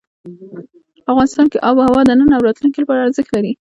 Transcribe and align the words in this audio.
افغانستان 1.11 1.45
کې 1.51 1.57
آب 1.67 1.75
وهوا 1.77 2.01
د 2.05 2.11
نن 2.19 2.29
او 2.35 2.45
راتلونکي 2.47 2.79
لپاره 2.81 2.99
ارزښت 3.05 3.29
لري. 3.35 3.51